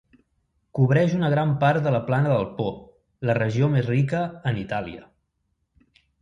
Cobreix 0.77 1.11
una 1.17 1.27
gran 1.33 1.51
part 1.63 1.83
de 1.87 1.93
la 1.95 1.99
plana 2.07 2.31
del 2.31 2.47
Po, 2.61 2.65
la 3.31 3.37
regió 3.41 3.69
més 3.75 3.91
rica 3.93 4.23
en 4.53 4.59
Itàlia. 4.63 5.07